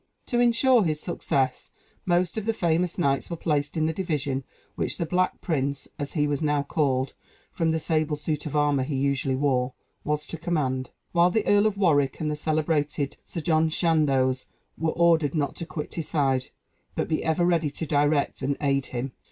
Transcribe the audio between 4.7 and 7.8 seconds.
which the Black Prince (as he was now called, from the